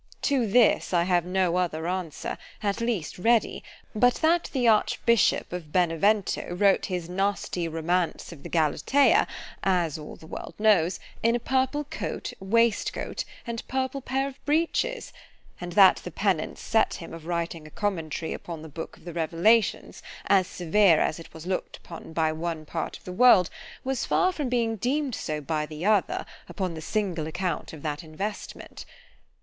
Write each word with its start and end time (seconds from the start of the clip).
To 0.23 0.47
this, 0.47 0.95
I 0.95 1.03
have 1.03 1.25
no 1.25 1.57
other 1.57 1.87
answer——at 1.87 2.81
least 2.81 3.19
ready——but 3.19 4.15
that 4.15 4.49
the 4.51 4.67
Archbishop 4.67 5.53
of 5.53 5.71
Benevento 5.71 6.55
wrote 6.55 6.87
his 6.87 7.07
nasty 7.07 7.67
Romance 7.67 8.31
of 8.31 8.41
the 8.41 8.49
Galatea, 8.49 9.27
as 9.61 9.99
all 9.99 10.15
the 10.15 10.25
world 10.25 10.55
knows, 10.57 10.99
in 11.21 11.35
a 11.35 11.39
purple 11.39 11.83
coat, 11.83 12.33
waistcoat, 12.39 13.25
and 13.45 13.61
purple 13.67 14.01
pair 14.01 14.27
of 14.27 14.43
breeches; 14.43 15.13
and 15.61 15.73
that 15.73 15.97
the 15.97 16.09
penance 16.09 16.61
set 16.61 16.95
him 16.95 17.13
of 17.13 17.27
writing 17.27 17.67
a 17.67 17.69
commentary 17.69 18.33
upon 18.33 18.63
the 18.63 18.69
book 18.69 18.97
of 18.97 19.05
the 19.05 19.13
Revelations, 19.13 20.01
as 20.25 20.47
severe 20.47 20.99
as 20.99 21.19
it 21.19 21.31
was 21.31 21.45
look'd 21.45 21.77
upon 21.77 22.11
by 22.11 22.31
one 22.31 22.65
part 22.65 22.97
of 22.97 23.03
the 23.03 23.13
world, 23.13 23.51
was 23.83 24.03
far 24.07 24.31
from 24.31 24.49
being 24.49 24.77
deem'd 24.77 25.13
so, 25.13 25.39
by 25.41 25.67
the 25.67 25.85
other, 25.85 26.25
upon 26.49 26.73
the 26.73 26.81
single 26.81 27.27
account 27.27 27.71
of 27.71 27.83
that 27.83 27.99
_Investment. 27.99 28.83